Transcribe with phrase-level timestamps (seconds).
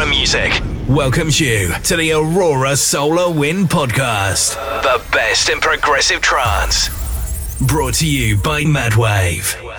[0.00, 4.54] Aurora Music welcomes you to the Aurora Solar Wind Podcast.
[4.82, 6.88] The best in progressive trance.
[7.60, 9.69] Brought to you by Madwave.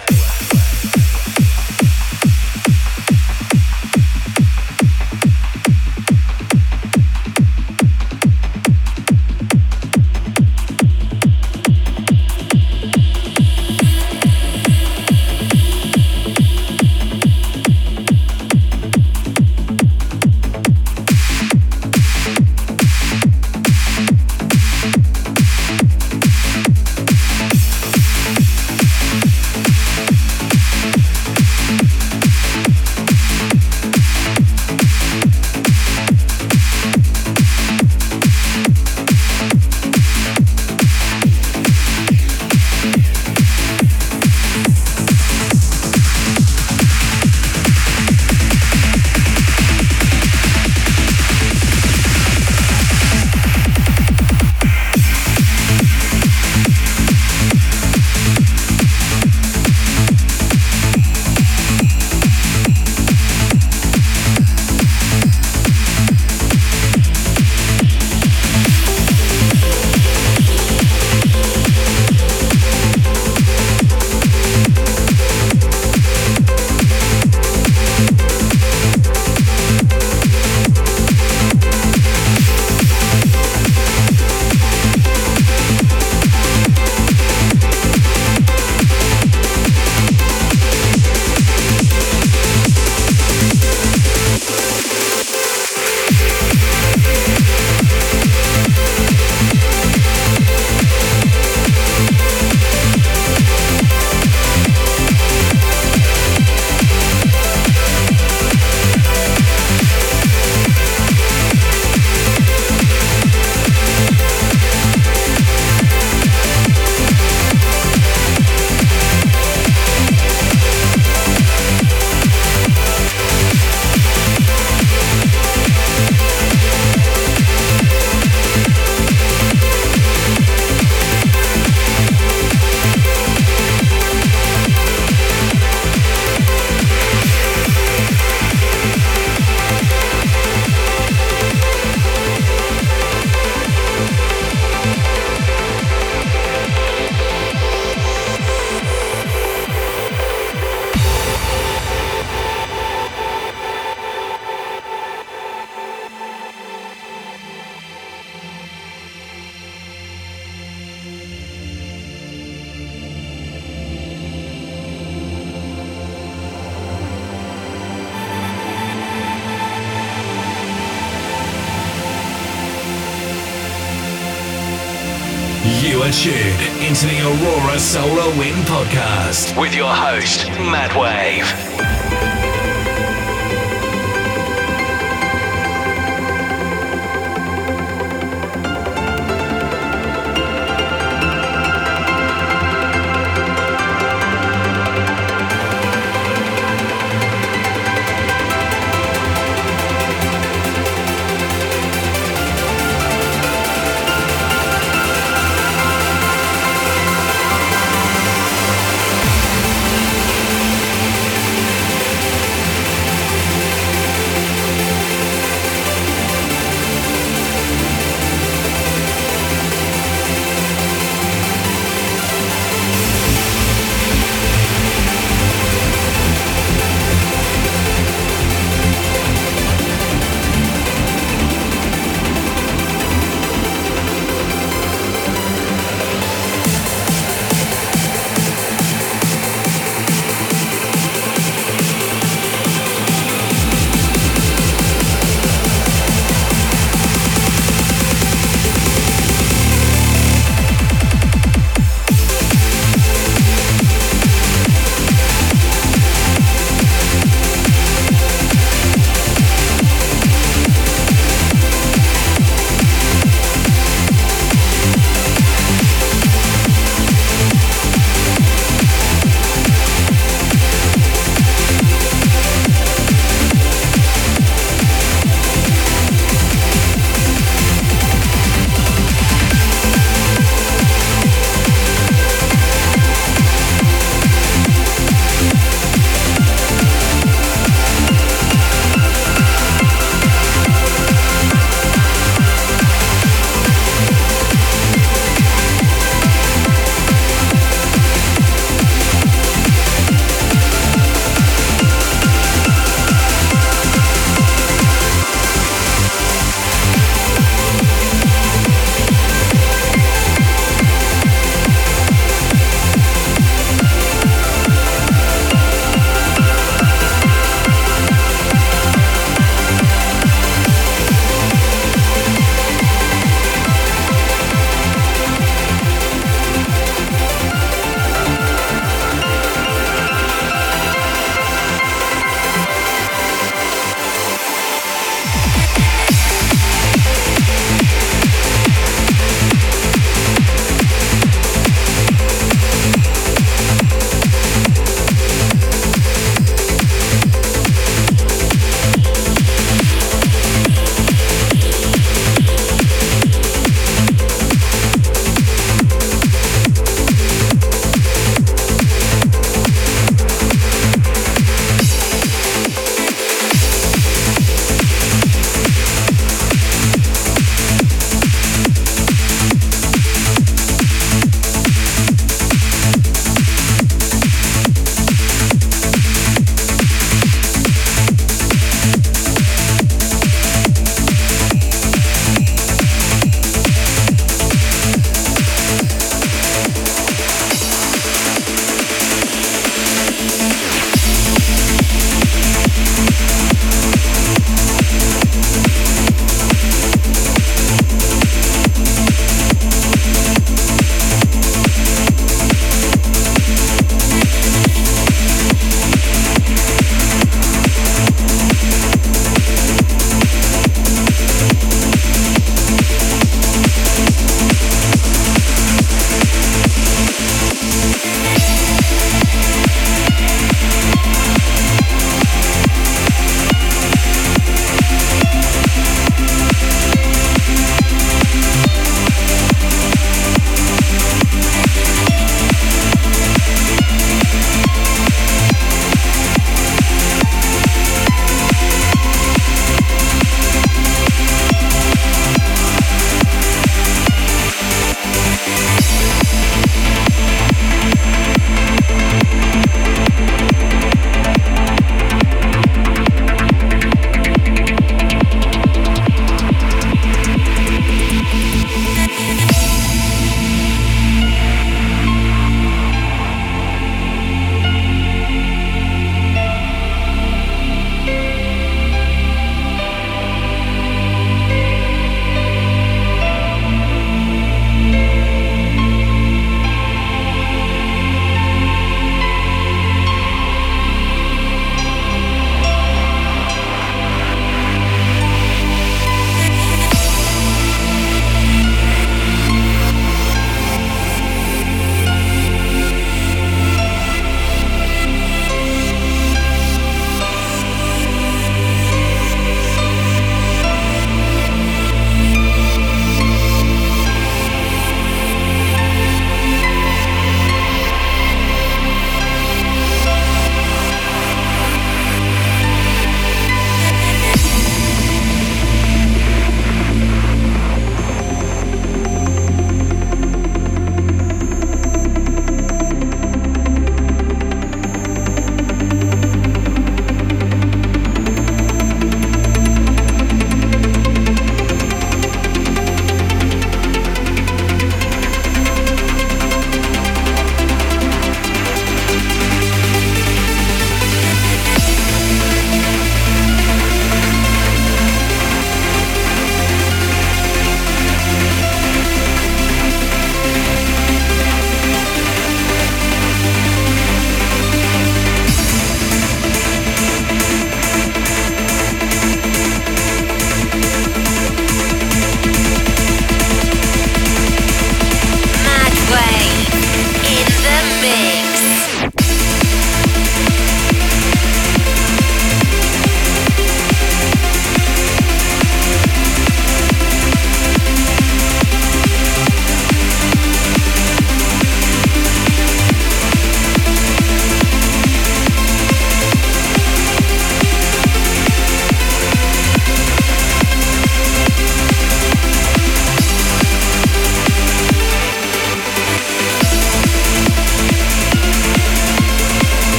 [179.31, 181.60] Podcast with your host, Madwave.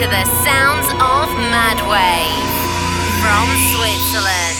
[0.00, 2.48] To the sounds of Madwave
[3.20, 4.59] from Switzerland.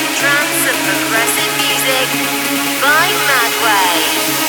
[0.00, 2.08] and drums of progressive music
[2.80, 4.39] by Madwave.